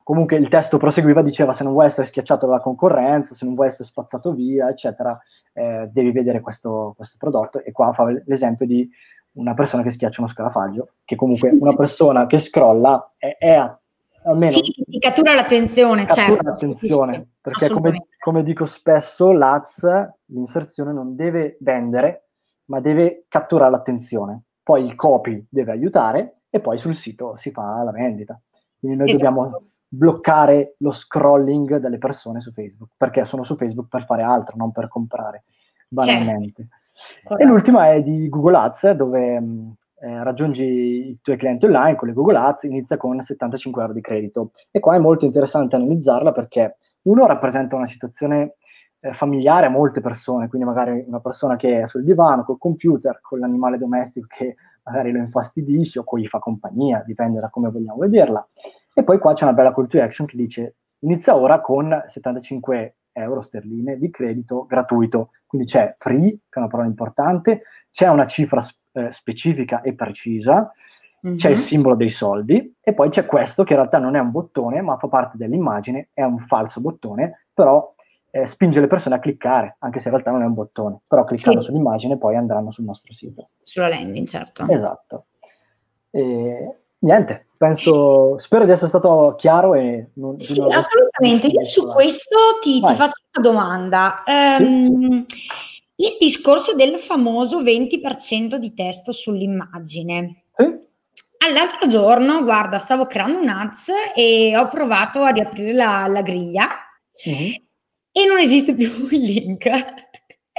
[0.04, 3.68] comunque il testo proseguiva, diceva se non vuoi essere schiacciato dalla concorrenza, se non vuoi
[3.68, 5.18] essere spazzato via, eccetera,
[5.54, 7.64] eh, devi vedere questo, questo, prodotto.
[7.64, 8.88] E qua fa l'esempio di
[9.32, 13.76] una persona che schiaccia uno scarafaggio, che comunque una persona che scrolla è, è a,
[14.24, 14.52] almeno...
[14.52, 16.48] Sì, ti cattura l'attenzione, cattura certo.
[16.48, 19.86] l'attenzione, perché come, come, dico spesso, l'AZ,
[20.26, 22.26] l'inserzione non deve vendere,
[22.66, 24.42] ma deve catturare l'attenzione.
[24.62, 28.38] Poi il copy deve aiutare e poi sul sito si fa la vendita.
[28.78, 29.24] Quindi noi esatto.
[29.24, 34.56] dobbiamo bloccare lo scrolling delle persone su Facebook, perché sono su Facebook per fare altro,
[34.56, 35.44] non per comprare,
[35.88, 36.68] banalmente.
[36.92, 37.38] Certo.
[37.38, 42.08] E l'ultima è di Google Ads, dove mm, eh, raggiungi i tuoi clienti online con
[42.08, 44.52] le Google Ads, inizia con 75 euro di credito.
[44.70, 48.56] E qua è molto interessante analizzarla perché uno rappresenta una situazione
[49.00, 53.20] eh, familiare a molte persone, quindi magari una persona che è sul divano, col computer,
[53.20, 54.54] con l'animale domestico che
[54.84, 58.46] magari lo infastidisce o gli fa compagnia, dipende da come vogliamo vederla.
[58.94, 62.96] E poi qua c'è una bella call to action che dice inizia ora con 75
[63.12, 65.30] euro sterline di credito gratuito.
[65.46, 70.72] Quindi c'è free, che è una parola importante, c'è una cifra eh, specifica e precisa,
[71.26, 71.36] mm-hmm.
[71.36, 74.30] c'è il simbolo dei soldi e poi c'è questo che in realtà non è un
[74.30, 77.94] bottone, ma fa parte dell'immagine, è un falso bottone, però
[78.30, 81.22] eh, spinge le persone a cliccare, anche se in realtà non è un bottone, però
[81.22, 81.66] cliccando sì.
[81.66, 83.50] sull'immagine poi andranno sul nostro sito.
[83.62, 84.66] Sulla landing, certo.
[84.68, 85.26] Esatto.
[86.10, 91.46] E, niente, penso, spero di essere stato chiaro e non, sì, non assolutamente.
[91.46, 94.22] Io su questo ti, ti, faccio una domanda.
[94.26, 95.46] Um, sì.
[95.96, 100.44] Il discorso del famoso 20% di testo sull'immagine.
[100.54, 100.64] Sì.
[101.38, 106.68] All'altro giorno, guarda, stavo creando un ads e ho provato a riaprire la, la griglia
[107.26, 107.52] mm-hmm.
[108.12, 109.66] e non esiste più il link.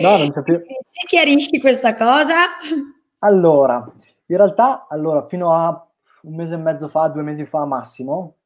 [0.01, 0.59] No, non c'è più.
[0.59, 2.35] Ci chiarisci questa cosa?
[3.19, 3.75] Allora,
[4.27, 5.85] in realtà, allora, fino a
[6.25, 8.37] un mese e mezzo fa, due mesi fa massimo,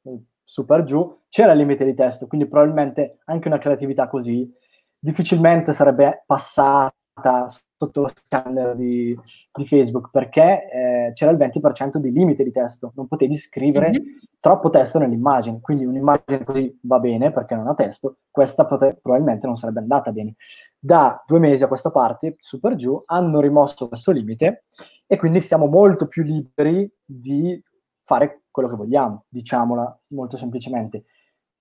[0.44, 4.52] su per giù, c'era il limite di testo, quindi probabilmente anche una creatività così
[4.98, 9.18] difficilmente sarebbe passata sotto lo scanner di,
[9.54, 14.18] di Facebook perché eh, c'era il 20% di limite di testo, non potevi scrivere mm-hmm.
[14.40, 19.46] troppo testo nell'immagine, quindi un'immagine così va bene perché non ha testo, questa pote- probabilmente
[19.46, 20.36] non sarebbe andata bene.
[20.78, 24.66] Da due mesi a questa parte, su per giù, hanno rimosso questo limite
[25.06, 27.62] e quindi siamo molto più liberi di
[28.10, 31.04] fare quello che vogliamo, diciamola molto semplicemente.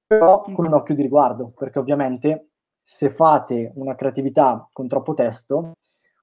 [0.06, 5.72] però con un occhio di riguardo, perché ovviamente se fate una creatività con troppo testo,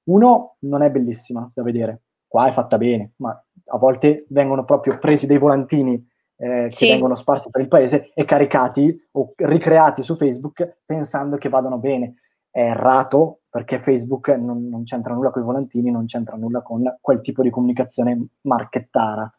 [0.05, 4.97] uno non è bellissima da vedere, qua è fatta bene, ma a volte vengono proprio
[4.97, 6.03] presi dei volantini
[6.37, 6.85] eh, sì.
[6.85, 11.77] che vengono sparsi per il paese e caricati o ricreati su Facebook pensando che vadano
[11.77, 12.15] bene.
[12.49, 16.97] È errato perché Facebook non, non c'entra nulla con i volantini, non c'entra nulla con
[16.99, 19.31] quel tipo di comunicazione marchettara.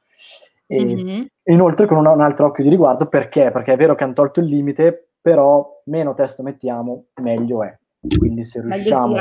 [0.66, 1.24] E mm-hmm.
[1.44, 3.50] Inoltre con un, un, altro occhio di riguardo perché?
[3.50, 7.76] Perché è vero che hanno tolto il limite, però meno testo mettiamo, meglio è.
[8.18, 9.16] Quindi se riusciamo...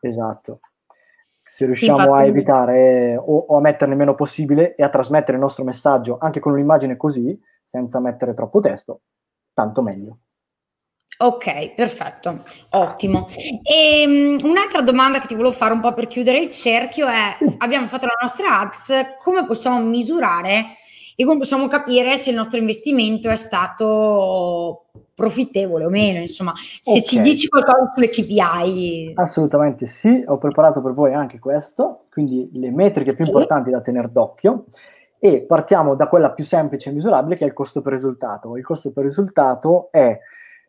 [0.00, 0.60] Esatto.
[1.44, 5.42] Se riusciamo sì, a evitare o, o, a metterne meno possibile e a trasmettere il
[5.42, 9.00] nostro messaggio anche con un'immagine così, senza mettere troppo testo,
[9.54, 10.18] tanto meglio.
[11.20, 13.26] Ok, perfetto, ottimo.
[13.64, 17.36] E um, un'altra domanda che ti volevo fare un po' per chiudere il cerchio è,
[17.58, 20.66] abbiamo fatto la nostra ads, come possiamo misurare
[21.16, 26.90] e come possiamo capire se il nostro investimento è stato profittevole o meno, insomma, se
[26.90, 27.02] okay.
[27.02, 29.14] ci dici qualcosa sulle KPI.
[29.16, 33.30] Assolutamente sì, ho preparato per voi anche questo, quindi le metriche più sì.
[33.30, 34.66] importanti da tenere d'occhio
[35.18, 38.56] e partiamo da quella più semplice e misurabile che è il costo per risultato.
[38.56, 40.16] Il costo per risultato è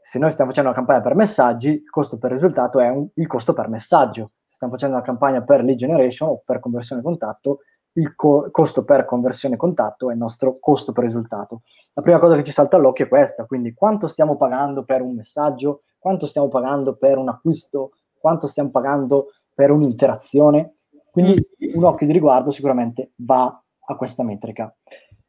[0.02, 3.28] se noi stiamo facendo una campagna per messaggi, il costo per risultato è un, il
[3.28, 4.32] costo per messaggio.
[4.46, 7.60] Se stiamo facendo una campagna per lead generation o per conversione contatto,
[7.94, 11.62] il co- costo per conversione contatto è il nostro costo per risultato.
[11.94, 15.16] La prima cosa che ci salta all'occhio è questa, quindi quanto stiamo pagando per un
[15.16, 20.76] messaggio, quanto stiamo pagando per un acquisto, quanto stiamo pagando per un'interazione.
[21.12, 21.36] Quindi
[21.74, 24.74] un occhio di riguardo sicuramente va a questa metrica.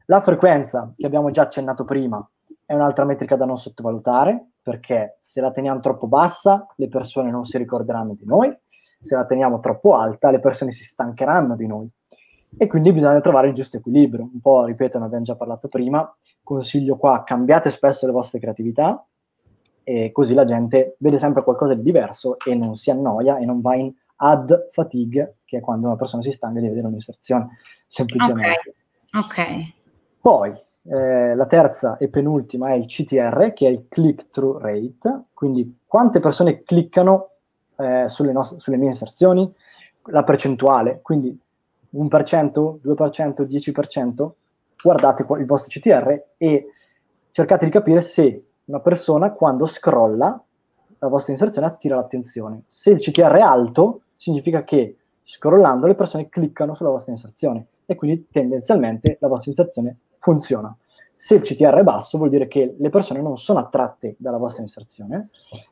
[0.06, 2.24] La frequenza, che abbiamo già accennato prima,
[2.64, 7.44] è un'altra metrica da non sottovalutare, perché se la teniamo troppo bassa le persone non
[7.44, 8.54] si ricorderanno di noi,
[9.00, 11.88] se la teniamo troppo alta le persone si stancheranno di noi.
[12.56, 14.28] E quindi bisogna trovare il giusto equilibrio.
[14.32, 19.04] Un po', ripeto, ne abbiamo già parlato prima, consiglio qua, cambiate spesso le vostre creatività
[19.82, 23.60] e così la gente vede sempre qualcosa di diverso e non si annoia e non
[23.60, 23.92] va in
[24.22, 28.74] ad fatigue, che è quando una persona si stanca di vedere un'inserzione, semplicemente.
[29.12, 29.24] Ok.
[29.24, 29.74] okay.
[30.20, 35.78] Poi, eh, la terza e penultima è il CTR, che è il click-through rate, quindi
[35.86, 37.30] quante persone cliccano
[37.76, 39.50] eh, sulle, nostre, sulle mie inserzioni,
[40.04, 41.38] la percentuale, quindi
[41.94, 44.30] 1%, 2%, 10%,
[44.82, 46.66] guardate il vostro CTR e
[47.30, 50.42] cercate di capire se una persona quando scrolla
[50.98, 52.62] la vostra inserzione attira l'attenzione.
[52.66, 57.66] Se il CTR è alto, significa che scrollando le persone cliccano sulla vostra inserzione.
[57.86, 60.74] E quindi tendenzialmente la vostra inserzione funziona.
[61.14, 64.62] Se il CTR è basso vuol dire che le persone non sono attratte dalla vostra
[64.62, 65.28] inserzione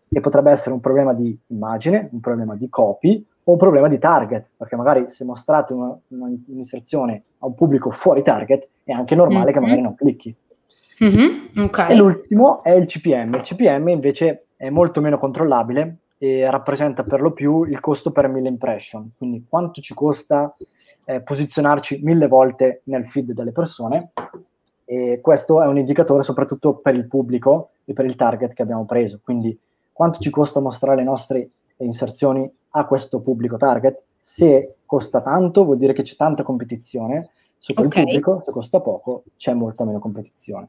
[0.09, 3.99] e potrebbe essere un problema di immagine, un problema di copy o un problema di
[3.99, 9.15] target, perché magari se mostrate una, una, un'inserzione a un pubblico fuori target è anche
[9.15, 9.53] normale mm-hmm.
[9.55, 10.37] che magari non clicchi.
[11.03, 11.65] Mm-hmm.
[11.65, 11.93] Okay.
[11.93, 13.35] E l'ultimo è il CPM.
[13.35, 18.29] Il CPM invece è molto meno controllabile e rappresenta per lo più il costo per
[18.29, 20.55] mille impression, quindi quanto ci costa
[21.09, 24.11] eh, posizionarci mille volte nel feed delle persone
[24.85, 28.85] e questo è un indicatore soprattutto per il pubblico e per il target che abbiamo
[28.85, 29.59] preso, quindi
[29.91, 34.03] quanto ci costa mostrare le nostre inserzioni a questo pubblico target.
[34.21, 38.05] Se costa tanto vuol dire che c'è tanta competizione, su quel okay.
[38.05, 40.69] pubblico, se costa poco c'è molta meno competizione.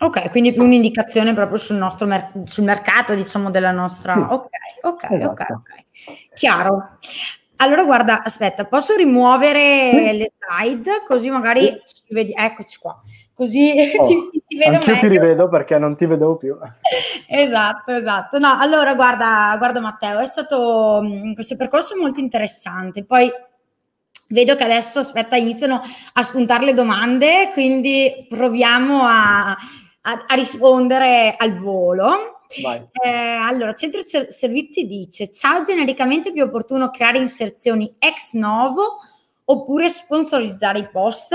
[0.00, 4.12] Ok, quindi più un'indicazione proprio sul nostro mer- sul mercato, diciamo, della nostra...
[4.12, 4.20] Sì.
[4.20, 4.48] Ok,
[4.82, 5.42] ok, esatto.
[5.42, 6.34] ok, ok.
[6.34, 6.98] Chiaro.
[7.56, 13.00] Allora, guarda, aspetta, posso rimuovere le slide così magari ci vedi, eccoci qua,
[13.32, 14.98] così oh, ti, ti, ti, vedo meglio.
[14.98, 16.54] ti rivedo perché non ti vedevo più.
[17.28, 18.38] esatto, esatto.
[18.38, 23.04] No, allora, guarda, guarda Matteo, è stato mm, questo percorso molto interessante.
[23.04, 23.30] Poi
[24.28, 25.80] vedo che adesso, aspetta, iniziano
[26.12, 32.35] a spuntare le domande, quindi proviamo a, a, a rispondere al volo.
[32.92, 38.98] Eh, allora, Centro Servizi dice: Ciao, genericamente è più opportuno creare inserzioni ex novo
[39.44, 41.34] oppure sponsorizzare i post?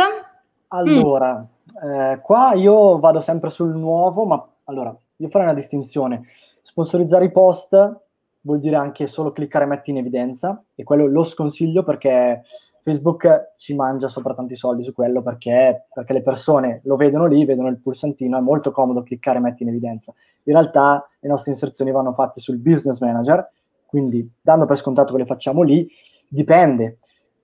[0.70, 1.90] Allora, mm.
[1.90, 6.28] eh, qua io vado sempre sul nuovo, ma allora io farei una distinzione.
[6.62, 8.00] Sponsorizzare i post
[8.42, 12.44] vuol dire anche solo cliccare metti in evidenza e quello lo sconsiglio perché
[12.84, 17.46] Facebook ci mangia sopra tanti soldi su quello perché, perché, le persone lo vedono lì,
[17.46, 20.14] vedono il pulsantino, è molto comodo cliccare metti in evidenza.
[20.44, 23.50] In realtà le nostre inserzioni vanno fatte sul business manager,
[23.86, 25.88] quindi dando per scontato che le facciamo lì,
[26.28, 26.98] dipende.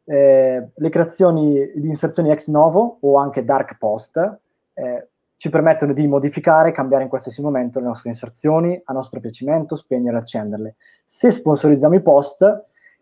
[0.05, 4.39] Eh, le creazioni di inserzioni ex novo o anche dark post
[4.73, 9.75] eh, ci permettono di modificare, cambiare in qualsiasi momento le nostre inserzioni a nostro piacimento,
[9.75, 10.75] spegnere e accenderle.
[11.05, 12.41] Se sponsorizziamo i post,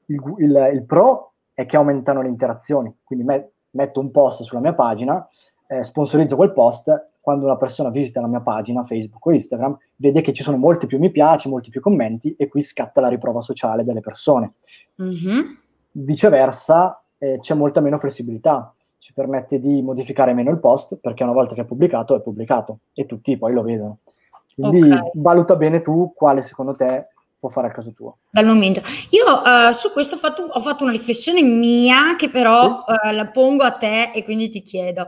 [0.07, 2.95] il, il, il pro è che aumentano le interazioni.
[3.03, 5.27] Quindi me, metto un post sulla mia pagina,
[5.67, 10.21] eh, sponsorizzo quel post, quando una persona visita la mia pagina Facebook o Instagram, vede
[10.21, 13.41] che ci sono molti più mi piace, molti più commenti e qui scatta la riprova
[13.41, 14.51] sociale delle persone.
[15.01, 15.41] Mm-hmm.
[15.91, 21.31] Viceversa, eh, c'è molta meno flessibilità, ci permette di modificare meno il post perché una
[21.31, 23.99] volta che è pubblicato è pubblicato e tutti poi lo vedono.
[24.53, 25.11] Quindi okay.
[25.15, 27.07] valuta bene tu quale secondo te
[27.45, 28.17] può fare al caso tuo.
[28.29, 28.81] Dal momento.
[29.11, 33.07] Io uh, su questo ho fatto, ho fatto, una riflessione mia che però sì.
[33.07, 35.07] uh, la pongo a te e quindi ti chiedo.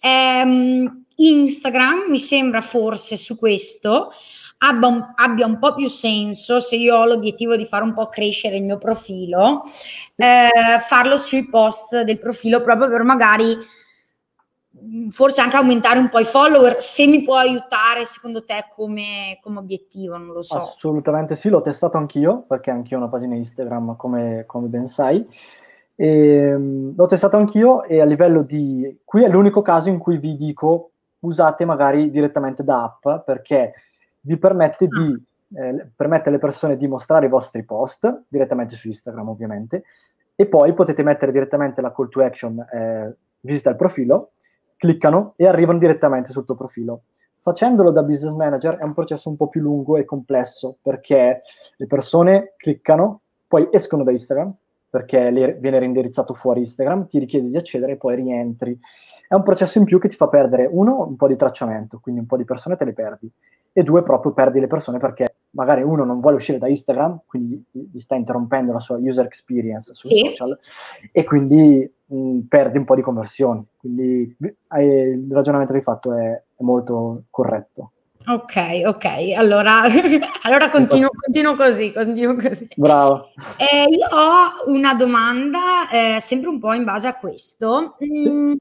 [0.00, 4.10] Um, Instagram mi sembra forse su questo
[4.58, 8.08] abbia un, abbia un, po' più senso se io ho l'obiettivo di fare un po'
[8.08, 9.62] crescere il mio profilo,
[10.16, 10.48] eh,
[10.80, 13.56] farlo sui post del profilo proprio per magari
[15.10, 19.58] forse anche aumentare un po' i follower, se mi può aiutare secondo te come, come
[19.58, 20.56] obiettivo, non lo so.
[20.56, 25.26] Assolutamente sì, l'ho testato anch'io, perché anch'io ho una pagina Instagram, come, come ben sai.
[25.94, 29.00] E, um, l'ho testato anch'io e a livello di...
[29.04, 33.74] Qui è l'unico caso in cui vi dico usate magari direttamente da app, perché
[34.20, 35.12] vi permette di...
[35.12, 35.20] Ah.
[35.56, 39.84] Eh, permette alle persone di mostrare i vostri post direttamente su Instagram ovviamente
[40.34, 44.32] e poi potete mettere direttamente la call to action eh, visita il profilo
[44.84, 47.04] cliccano e arrivano direttamente sul tuo profilo.
[47.40, 51.42] Facendolo da business manager è un processo un po' più lungo e complesso perché
[51.76, 54.52] le persone cliccano, poi escono da Instagram
[54.90, 58.78] perché viene reindirizzato fuori Instagram, ti richiede di accedere e poi rientri.
[59.26, 62.20] È un processo in più che ti fa perdere, uno, un po' di tracciamento, quindi
[62.20, 63.28] un po' di persone te le perdi,
[63.72, 67.60] e due, proprio perdi le persone perché magari uno non vuole uscire da Instagram, quindi
[67.70, 70.20] gli sta interrompendo la sua user experience sui sì.
[70.28, 70.56] social,
[71.10, 73.64] e quindi mh, perdi un po' di conversioni.
[73.76, 77.90] Quindi eh, il ragionamento che hai fatto è, è molto corretto.
[78.26, 79.82] Ok, ok, allora,
[80.44, 82.66] allora continuo, continuo, così, continuo così.
[82.74, 83.28] Bravo.
[83.58, 87.96] Eh, io ho una domanda eh, sempre un po' in base a questo.
[88.02, 88.54] Mm.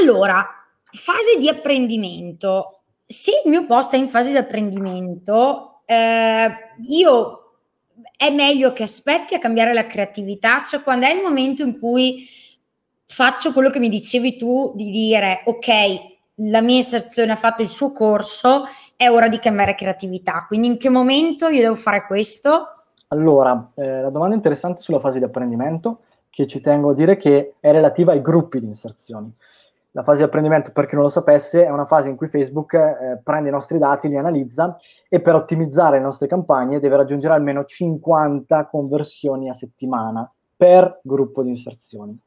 [0.00, 0.46] Allora,
[0.90, 2.80] fase di apprendimento.
[3.04, 6.50] Se il mio post è in fase di apprendimento, eh,
[6.84, 7.42] io
[8.16, 12.26] è meglio che aspetti a cambiare la creatività, cioè quando è il momento in cui
[13.12, 15.68] faccio quello che mi dicevi tu di dire ok,
[16.36, 18.64] la mia inserzione ha fatto il suo corso,
[18.96, 20.46] è ora di cambiare creatività.
[20.48, 22.68] Quindi in che momento io devo fare questo?
[23.08, 27.56] Allora, eh, la domanda interessante sulla fase di apprendimento, che ci tengo a dire che
[27.60, 29.30] è relativa ai gruppi di inserzioni.
[29.90, 32.72] La fase di apprendimento, per chi non lo sapesse, è una fase in cui Facebook
[32.72, 34.74] eh, prende i nostri dati, li analizza
[35.06, 41.42] e per ottimizzare le nostre campagne deve raggiungere almeno 50 conversioni a settimana per gruppo
[41.42, 42.18] di inserzioni.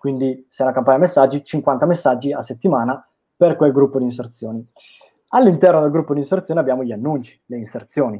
[0.00, 4.66] Quindi se è una campagna messaggi, 50 messaggi a settimana per quel gruppo di inserzioni.
[5.32, 8.18] All'interno del gruppo di inserzioni abbiamo gli annunci, le inserzioni.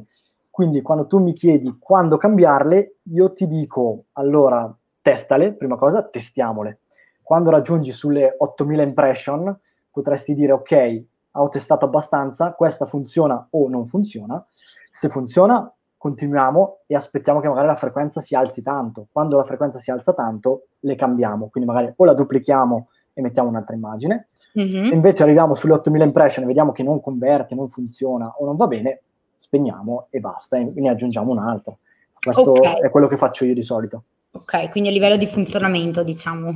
[0.51, 6.81] Quindi quando tu mi chiedi quando cambiarle, io ti dico, allora, testale, prima cosa, testiamole.
[7.23, 13.87] Quando raggiungi sulle 8000 impression, potresti dire, ok, ho testato abbastanza, questa funziona o non
[13.87, 14.45] funziona.
[14.91, 19.05] Se funziona, continuiamo e aspettiamo che magari la frequenza si alzi tanto.
[19.11, 23.49] Quando la frequenza si alza tanto, le cambiamo, quindi magari o la duplichiamo e mettiamo
[23.49, 24.93] un'altra immagine, mm-hmm.
[24.93, 28.65] invece arriviamo sulle 8000 impression e vediamo che non converte, non funziona o non va
[28.65, 29.01] bene,
[29.37, 31.77] spegniamo e basta, e ne aggiungiamo un'altra.
[32.19, 32.79] Questo okay.
[32.79, 34.01] è quello che faccio io di solito.
[34.33, 36.49] Ok, quindi a livello di funzionamento, diciamo.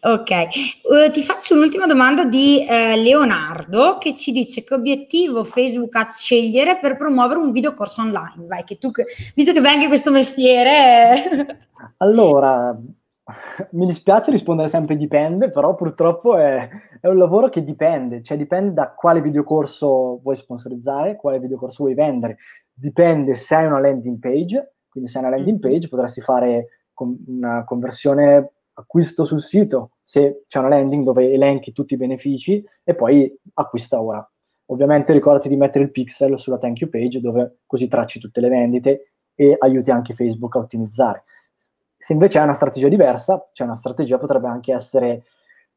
[0.00, 0.30] ok,
[0.82, 6.20] uh, ti faccio un'ultima domanda di uh, Leonardo che ci dice che obiettivo Facebook Ads
[6.20, 8.46] scegliere per promuovere un videocorso online.
[8.46, 8.90] Vai, che tu,
[9.34, 11.68] visto che vai anche questo mestiere.
[11.98, 12.74] allora,
[13.72, 16.68] mi dispiace rispondere sempre dipende, però purtroppo è,
[17.00, 21.94] è, un lavoro che dipende, cioè dipende da quale videocorso vuoi sponsorizzare, quale videocorso vuoi
[21.94, 22.38] vendere.
[22.72, 27.64] Dipende se hai una landing page, quindi se hai una landing page potresti fare una
[27.64, 33.32] conversione acquisto sul sito, se c'è una landing dove elenchi tutti i benefici e poi
[33.54, 34.26] acquista ora.
[34.66, 38.48] Ovviamente ricordati di mettere il pixel sulla thank you page dove così tracci tutte le
[38.48, 41.24] vendite e aiuti anche Facebook a ottimizzare.
[41.96, 45.24] Se invece hai una strategia diversa, cioè una strategia potrebbe anche essere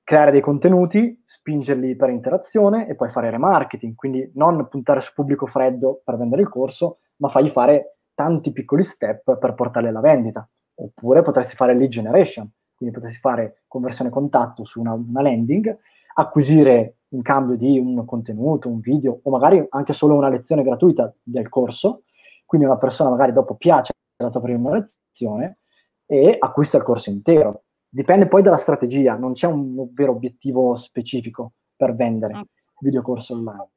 [0.04, 5.46] creare dei contenuti, spingerli per interazione e poi fare remarketing, quindi non puntare su pubblico
[5.46, 10.48] freddo per vendere il corso, ma fargli fare tanti piccoli step per portarli alla vendita.
[10.80, 15.76] Oppure potresti fare lead generation, quindi potresti fare conversione contatto su una, una landing,
[16.16, 21.12] acquisire in cambio di un contenuto, un video o magari anche solo una lezione gratuita
[21.24, 22.04] del corso,
[22.46, 25.60] quindi una persona magari dopo piace la tua prima lezione
[26.06, 27.64] e acquista il corso intero.
[27.90, 32.46] Dipende poi dalla strategia, non c'è un vero obiettivo specifico per vendere okay.
[32.80, 33.70] videocorso online.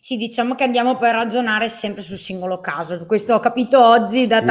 [0.00, 3.04] Sì, diciamo che andiamo per ragionare sempre sul singolo caso.
[3.06, 4.46] Questo ho capito oggi da sì.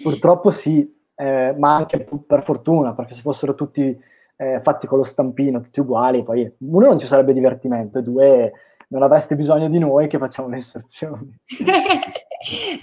[0.00, 3.98] Purtroppo sì, eh, ma anche per fortuna, perché se fossero tutti
[4.36, 8.52] eh, fatti con lo stampino, tutti uguali, poi uno non ci sarebbe divertimento e due
[8.88, 11.38] non avreste bisogno di noi che facciamo le inserzioni.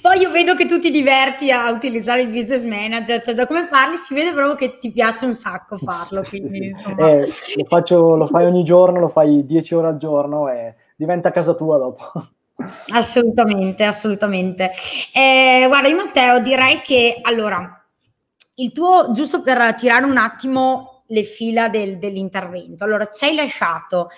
[0.01, 3.67] Poi io vedo che tu ti diverti a utilizzare il business manager, cioè da come
[3.67, 6.23] parli si vede proprio che ti piace un sacco farlo.
[6.27, 10.49] Quindi, sì, eh, lo, faccio, lo fai ogni giorno, lo fai 10 ore al giorno
[10.49, 12.11] e diventa casa tua dopo.
[12.89, 14.71] Assolutamente, assolutamente.
[15.13, 17.85] Eh, guarda, io Matteo direi che allora,
[18.55, 24.09] il tuo, giusto per tirare un attimo le fila del, dell'intervento, allora ci hai lasciato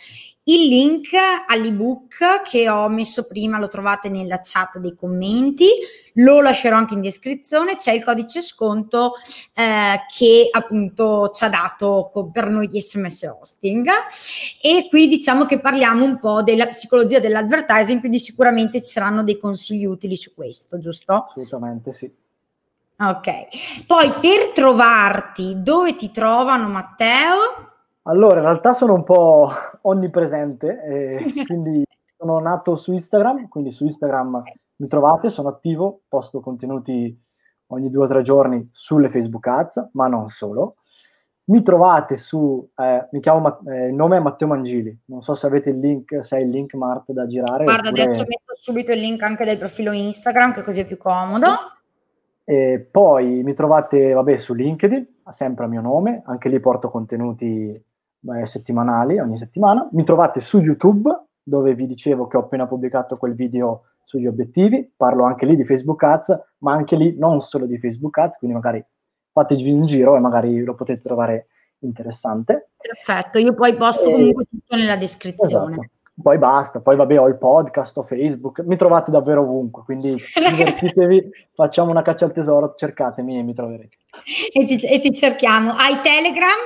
[0.46, 1.10] il link
[1.48, 5.68] all'ebook che ho messo prima lo trovate nella chat dei commenti,
[6.16, 9.14] lo lascerò anche in descrizione, c'è il codice sconto
[9.54, 13.88] eh, che appunto ci ha dato per noi di SMS Hosting
[14.62, 19.38] e qui diciamo che parliamo un po' della psicologia dell'advertising, quindi sicuramente ci saranno dei
[19.38, 21.28] consigli utili su questo, giusto?
[21.30, 22.12] Assolutamente sì.
[22.98, 27.71] Ok, poi per trovarti, dove ti trovano Matteo?
[28.12, 29.49] Allora, in realtà sono un po'
[29.84, 31.86] onnipresente, eh, quindi
[32.18, 34.43] sono nato su Instagram, quindi su Instagram
[34.76, 37.18] mi trovate, sono attivo, posto contenuti
[37.68, 40.76] ogni due o tre giorni sulle Facebook Ads, ma non solo.
[41.45, 45.47] Mi trovate su, eh, mi chiamo, eh, il nome è Matteo Mangili, non so se
[45.47, 47.64] avete il link, se hai il link Mart da girare.
[47.64, 48.03] Guarda, oppure...
[48.03, 51.47] adesso metto subito il link anche del profilo Instagram, che così è più comodo.
[52.43, 57.82] E poi mi trovate, vabbè, su LinkedIn, sempre a mio nome, anche lì porto contenuti
[58.28, 59.88] eh, settimanali ogni settimana.
[59.92, 61.10] Mi trovate su YouTube,
[61.42, 65.64] dove vi dicevo che ho appena pubblicato quel video sugli obiettivi, parlo anche lì di
[65.64, 68.84] Facebook Ads, ma anche lì non solo di Facebook Ads, quindi magari
[69.32, 71.48] fatevi un giro e magari lo potete trovare
[71.80, 72.72] interessante.
[72.78, 74.12] Perfetto, io poi posto e...
[74.12, 75.74] comunque tutto nella descrizione.
[75.74, 75.90] Esatto.
[76.22, 81.30] Poi basta, poi vabbè ho il podcast, ho Facebook, mi trovate davvero ovunque, quindi divertitevi,
[81.54, 83.98] facciamo una caccia al tesoro, cercatemi e mi troverete.
[84.54, 85.72] E ti, e ti cerchiamo.
[85.72, 86.60] Hai Telegram?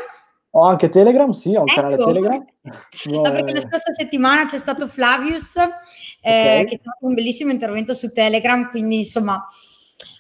[0.58, 1.82] Ho anche Telegram, sì, ho un ecco.
[1.82, 2.46] canale Telegram.
[3.12, 6.66] no, perché la scorsa settimana c'è stato Flavius eh, okay.
[6.66, 9.46] che ha fatto un bellissimo intervento su Telegram, quindi insomma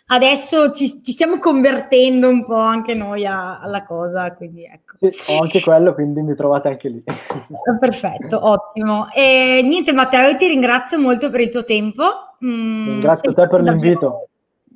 [0.07, 4.97] adesso ci, ci stiamo convertendo un po' anche noi a, alla cosa, quindi ecco.
[5.09, 7.01] Sì, ho anche quello, quindi mi trovate anche lì.
[7.79, 9.09] Perfetto, ottimo.
[9.13, 12.03] E niente Matteo, io ti ringrazio molto per il tuo tempo.
[12.45, 14.27] Mm, Grazie a te per l'invito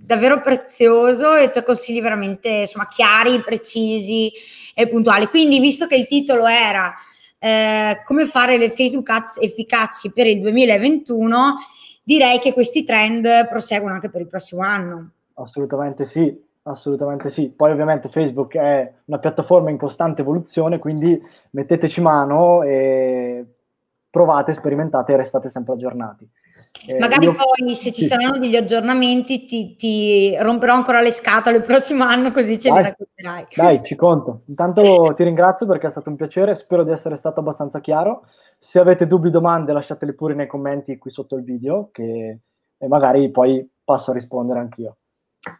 [0.02, 4.32] davvero prezioso e i tuoi consigli veramente insomma, chiari, precisi
[4.74, 5.28] e puntuali.
[5.28, 6.94] Quindi, visto che il titolo era
[7.38, 11.58] eh, come fare le Facebook Ads efficaci per il 2021,
[12.04, 15.12] direi che questi trend proseguono anche per il prossimo anno.
[15.36, 17.50] Assolutamente sì, assolutamente sì.
[17.50, 21.22] Poi ovviamente Facebook è una piattaforma in costante evoluzione, quindi
[21.52, 23.46] metteteci mano e
[24.10, 26.28] provate, sperimentate e restate sempre aggiornati.
[26.88, 27.34] Eh, Magari io...
[27.34, 28.08] poi se ci sì.
[28.08, 32.78] saranno degli aggiornamenti ti, ti, romperò ancora le scatole il prossimo anno così ce dai,
[32.78, 33.48] ne racconterai.
[33.54, 34.44] Dai, ci conto.
[34.48, 34.82] Intanto
[35.16, 38.26] ti ringrazio perché è stato un piacere, spero di essere stato abbastanza chiaro.
[38.58, 42.40] Se avete dubbi, domande, lasciatele pure nei commenti qui sotto il video che
[42.82, 44.96] e magari poi passo a rispondere anch'io.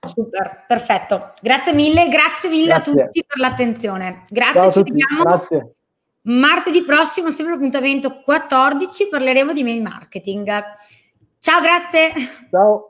[0.06, 1.34] Super, perfetto.
[1.42, 2.92] Grazie mille, grazie mille grazie.
[2.92, 4.24] a tutti per l'attenzione.
[4.30, 5.24] Grazie, Ciao ci vediamo.
[5.24, 5.74] Grazie.
[6.22, 10.64] Martedì prossimo, sempre l'appuntamento 14, parleremo di mail marketing.
[11.40, 12.12] Ciao, grazie.
[12.52, 12.88] Ciao.